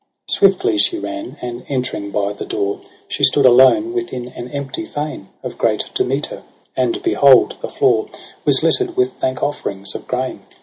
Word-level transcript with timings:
7 0.27 0.53
Swiftly 0.53 0.79
she 0.79 0.97
ran, 0.97 1.37
and 1.43 1.63
entering 1.69 2.09
by 2.09 2.33
the 2.33 2.43
door 2.43 2.81
She 3.07 3.23
stood 3.23 3.45
alone 3.45 3.93
within 3.93 4.29
an 4.29 4.47
empty 4.49 4.83
fane 4.83 5.27
Of 5.43 5.59
great 5.59 5.91
Demeter: 5.93 6.41
and, 6.75 7.03
behold, 7.03 7.57
the 7.61 7.69
floor 7.69 8.09
Was 8.43 8.63
litter'd 8.63 8.97
with 8.97 9.13
thank 9.19 9.43
offerings 9.43 9.93
of 9.93 10.07
grain. 10.07 10.41